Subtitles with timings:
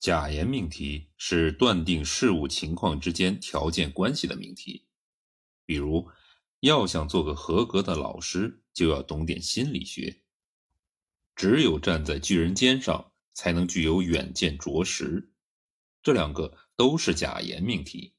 [0.00, 4.86] 假言命题是断定事物情况之间条件关系的命题。
[5.66, 6.08] 比如，
[6.60, 10.22] 要想做个合格的老师，就要懂点心理学。
[11.36, 15.30] 只有站在巨人肩上，才能具有远见卓识。
[16.02, 18.14] 这两个都是假言命题，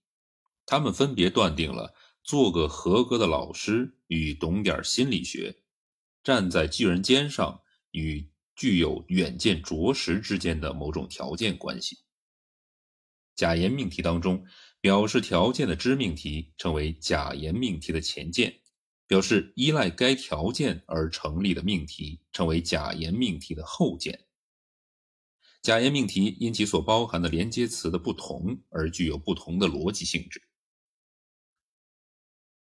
[0.67, 5.63] 他们分别断定了做个合格的老师与懂点心理学，
[6.23, 8.30] 站在巨人肩上与。
[8.55, 11.99] 具有远见卓识之间的某种条件关系。
[13.35, 14.45] 假言命题当中，
[14.79, 18.61] 表示条件的知命题称为假言命题的前件，
[19.07, 24.27] 表示依赖该条件而成立的命题称为假言命题的后件。
[25.61, 30.41] 假言命题因其所包含的连接词的不同而具有不同的逻辑性质。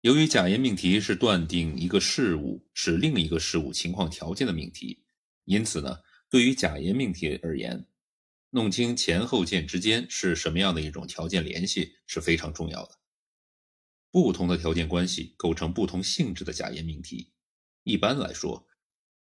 [0.03, 5.03] 由于假言命题是断定一个事物是另一个事物情况条件的命题。
[5.51, 5.99] 因此呢，
[6.31, 7.85] 对于假言命题而言，
[8.51, 13.01] 弄清前后件之间是什么样的一种条件联系是非常重要的。
[14.13, 17.33] 不同的条件关系构成不同性质的假言命题。
[17.83, 18.69] 一般来说，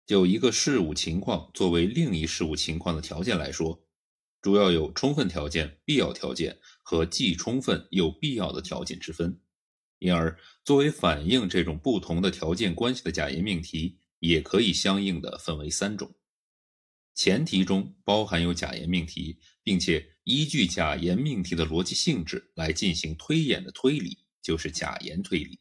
[0.07, 3.85] 就一个事物情况作为另一事物情况的条件来说，
[4.41, 9.41] 主要有充分条件、必要条件和既充分又必要的条件之分。
[9.99, 13.99] 因而，作为反映这种不同的条件关系的假言命题。
[14.19, 16.15] 也可以相应的分为三种，
[17.15, 25.61] 前提中包含有假言命题，并且依据假言命题的逻辑性质来进行推演的推理，就是假言推理。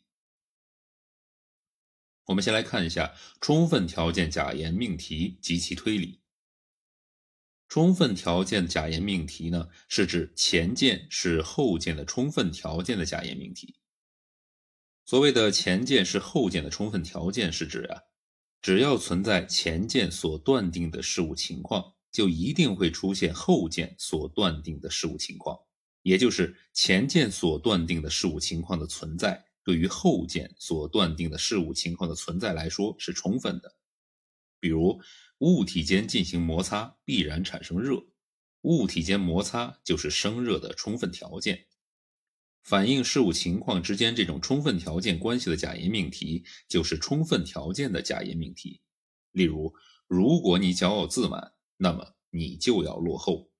[2.25, 6.21] 我们先来看一下充分条件假言命题及其推理。
[7.67, 13.75] 充分条件假言命题呢，是指前件是后件的充分条件的假言命题。
[15.05, 18.01] 所谓的前件是后件的充分条件，是指啊。
[18.63, 25.59] 只要存在前件所断定的事物情况，就一定会出现后件所断定的事物情况，
[26.01, 33.75] 也就是前件所断定的事物情况的存在，对于后件所断定的事物情况的存在来说是充分的。
[34.61, 35.01] 比如，
[35.39, 38.01] 物体间进行摩擦必然产生热，
[38.61, 41.65] 物体间摩擦就是生热的充分条件。
[42.63, 48.81] 反映事物情况之间这种充分条件关系的假言命题，就是充分条件的假言命题。
[49.31, 49.73] 例如，
[50.07, 53.51] 如果你骄傲自满，那么你就要落后，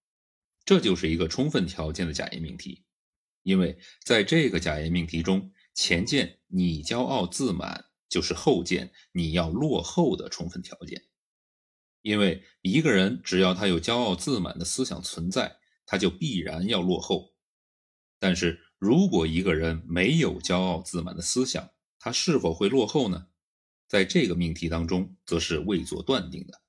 [0.63, 2.85] 这就是一个充分条件的假言命题。
[3.41, 11.03] 因为在这个假言命题中，前件你骄傲自满就是后件你要落后的充分条件。
[12.01, 17.33] 因为一个人只要他有骄傲自满的思想存在，他就必然要落后。
[18.19, 23.27] 但是，如果一个人没有骄傲自满的思想，他是否会落后呢？
[23.87, 26.61] 在这个命题当中，则是未做断定的。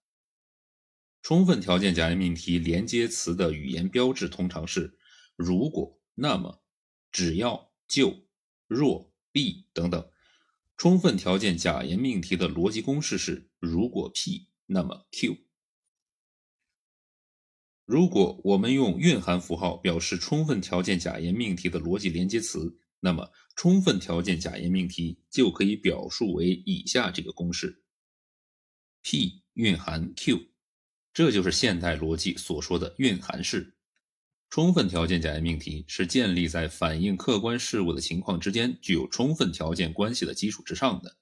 [1.22, 4.96] 充分条件假言命题连接词的语言标志通常是
[5.34, 6.62] “如果”“那么
[7.10, 8.28] ”“只要”“就
[8.68, 10.08] ”“若”“必”等等。
[10.76, 15.43] 充分条件假言命题的逻辑公式是“如果 P，那么 Q”。
[17.84, 27.82] 如果我们用蕴含符号表示充分条件假言命题的逻辑连接词，那么充分条件假言命题就可以表述为以下这个公式
[29.02, 30.46] ：P 蕴含 Q，
[31.12, 33.74] 这就是现代逻辑所说的蕴含式。
[34.48, 41.16] 充分条件假言命题是建立在反映客观事物的情况之间具有充分条件关系的基础之上的，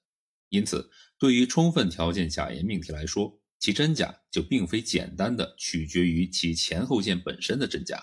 [0.47, 7.97] 因此，对于充分条件假言命题来说，其真假就并非简单的取决于其前后件本身的真假，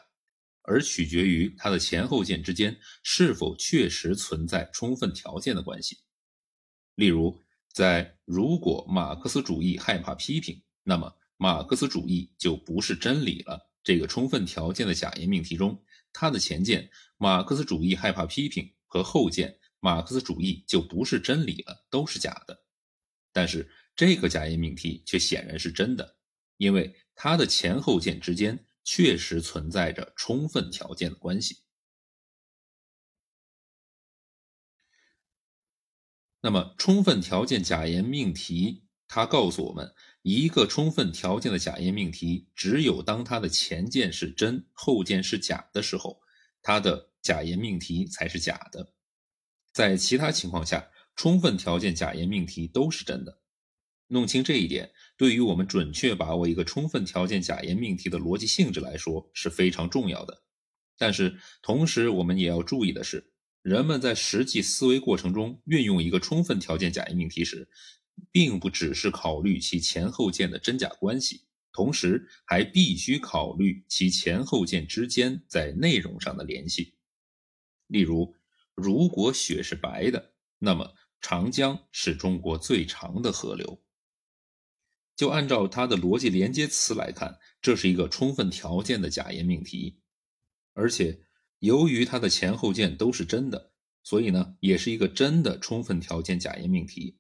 [0.63, 5.99] 而取决于它的前后件之间是否确实存在充分条件的关系。
[6.95, 7.39] 例如，
[7.75, 15.79] 在“如果马克思主义害怕批评，那么马克思主义就不是真理了”这个充分条件的假言命题中，
[16.11, 16.89] 它的前件
[17.21, 22.59] “马克思主义害怕批评”和后件“马克思主义就不是真理了”都是假的。
[23.31, 26.17] 但是，这个假言命题却显然是真的，
[26.57, 31.59] 因为它的前后件之间确实存在着充分条件的关系。
[36.43, 46.23] 那么，充分条件假言命题它告诉我们，一个充分条件的假言命题，只有当它的前件是真，后件是假的时候，
[46.63, 48.95] 它的假言命题才是假的。
[49.73, 53.40] 在其他情况下，充分条件假言命题都是真的。
[54.11, 60.43] 弄清这一点，对于我们准确把握一个充分条件假言命题的逻辑性质来说是非常重要的。
[60.99, 67.69] 但是，同时我们也要注意的是，人们在实际思维过程中运用一个充分条件假言命题时，
[68.33, 71.43] 并不只是考虑其前后件的真假关系，
[71.73, 71.93] 同。
[71.93, 76.95] 时还必须考虑其前后件之间在内容上的联系。
[77.87, 78.35] 例如，
[78.75, 83.81] 如果雪是白的，那么长江是中国最长的河流。
[85.21, 90.01] 就按照它的逻辑连接词来看，这是一个充分条件的假言命题，
[90.73, 91.21] 而且
[91.59, 97.19] 由于它的前后件都是真的，所以呢，也是一个真的充分条件假言命题。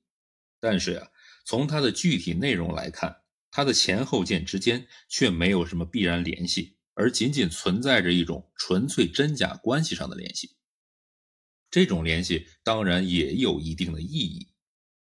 [0.61, 1.11] 但是呀，
[1.44, 3.14] 从它的具体内容来看，
[3.50, 10.56] 它的前后件之间却没有什么必然联系，而仅仅存在着一种纯粹真假关系上的联系。
[11.70, 14.49] 这种联系当然也有一定的意义，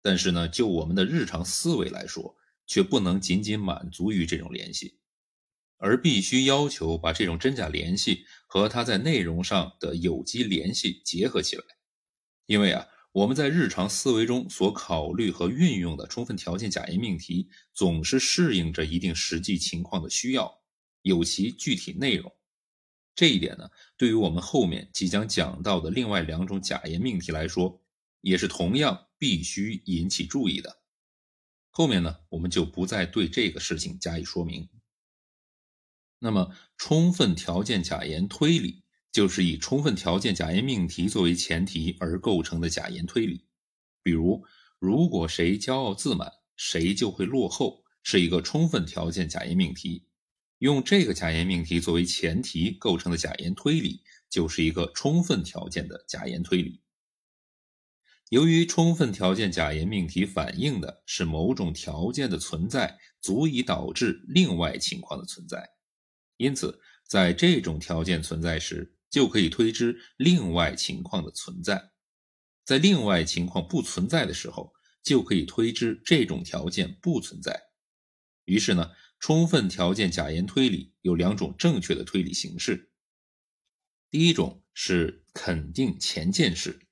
[0.02, 5.00] 但是呢，就我们的日常思维来说，却不能仅仅满足于这种联系，
[5.78, 11.64] 而必须要求把这种真假联系和它在内容上的有机联系结合起来。
[12.46, 20.62] 因为啊，我们在日常思维中所考虑和运用的充分条件假言命题，总是适应着一定实际情况的需要，
[21.02, 22.32] 有其具体内容。
[23.16, 27.82] 这一点呢，对于我们后面即将讲到的另外两种假言命题来说，
[28.22, 30.82] 也是同样必须引起注意的。
[31.78, 34.70] 后面呢，我们就不再对这个事情加以说明。
[36.20, 43.46] 那么，充分条件假言推理就是以充分条件假言命题作为前提而构成的假言推理。
[44.02, 44.46] 比如，
[44.80, 50.08] 如果谁骄傲自满，谁就会落后，是一个充分条件假言命题。
[50.60, 56.80] 用这个假言命题作为前提构成的假言推理，就是一个充分条件的假言推理。
[58.30, 65.70] 由于充分条件假言命题反映的是某种条件的存在，足以导致另外情况的存在，
[66.38, 71.78] 因此在这种条件存在时，就可以推知另外情况的存在；
[72.66, 74.74] 在另外情况不存在的时候，
[75.04, 77.62] 就可以推知这种条件不存在。
[78.46, 78.90] 于是呢，
[79.20, 82.92] 充分条件假言推理有两种正确的推理形式。
[84.10, 86.85] 第一种是肯定前件式。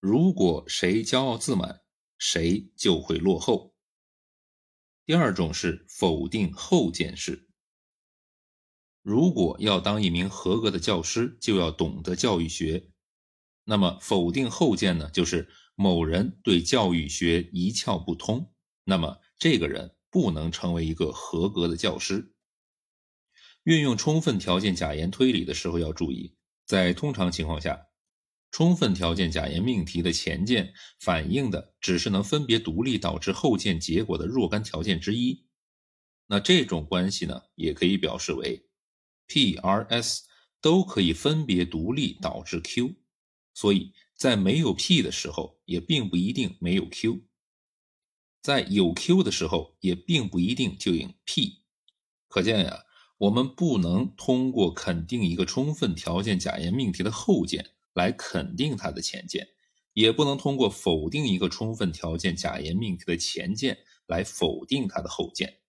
[0.00, 1.80] 如果谁骄傲自满，
[2.18, 3.74] 谁就会落后。
[5.04, 7.48] 第二种是否定后件式。
[9.02, 12.90] 如果要当一名合格的教师，就要懂得教育学。
[13.64, 18.52] 那么否定后件呢，就是某人对教育学一窍不通，
[18.84, 22.34] 那么这个人不能成为一个合格的教师。
[23.62, 27.85] 运用充分条件假言推理的时候要注意，在通常情况下。
[28.56, 35.44] 充分条件假言命题的前件反映的只是能分别独立导致后件结果的若干条件之一，
[36.26, 38.66] 那这种关系呢，也可以表示为
[39.26, 40.22] P、R、S
[40.62, 42.94] 都可以分别独立导致 Q，
[43.52, 47.26] 所以在没有 P 的时候，也并不一定没有 Q；
[48.40, 51.60] 在有 Q 的时候，也并不一定就有 P。
[52.26, 52.84] 可见呀，
[53.18, 57.72] 我们不能通过肯定一个充分条件假言命题的后件。
[57.96, 59.48] 来肯定它的前件，
[59.94, 65.60] 也不能通过否定一个充分条件假言命题的前件来否定它的后件。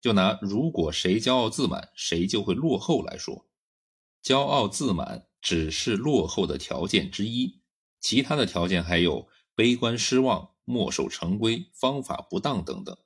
[0.00, 3.48] 就拿如果谁骄傲自满，谁就会落后来说，
[4.22, 7.62] 骄傲自满只是落后的条件之一，
[8.00, 12.96] 其他的条件还有悲观失望、墨守成规、方法不当等等。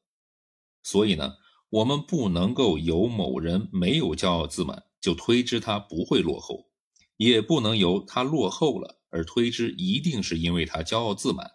[0.82, 1.34] 所以呢，
[1.68, 6.69] 我们不能够由某人没有骄傲自满就推知他不会落后。
[7.20, 11.50] 也不能由他落后了而推之一定是因为他骄傲自满，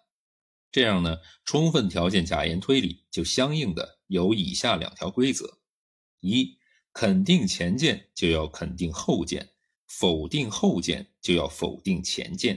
[0.72, 5.58] 这样呢，充分条件假言推理就相应的有以下两条规则：
[6.20, 6.60] 一，
[6.94, 9.50] 肯定前件就要肯定后件，
[9.88, 12.56] 否定后件就要否定前件；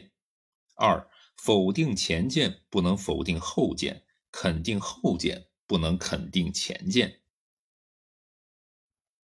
[0.77, 7.23] 二，否定前件不能否定后件，肯定后件不能肯定前件。